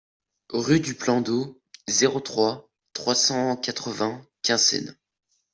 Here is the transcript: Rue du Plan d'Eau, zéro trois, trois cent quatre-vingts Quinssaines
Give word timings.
Rue 0.53 0.79
du 0.79 0.95
Plan 0.95 1.21
d'Eau, 1.21 1.61
zéro 1.87 2.19
trois, 2.19 2.71
trois 2.93 3.13
cent 3.13 3.55
quatre-vingts 3.55 4.25
Quinssaines 4.41 4.97